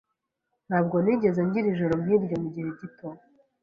Ntabwo 0.67 0.95
nigeze 1.03 1.39
ngira 1.47 1.67
ijoro 1.73 1.93
nkiryo 2.03 2.35
mugihe 2.43 2.69
gito. 2.79 3.07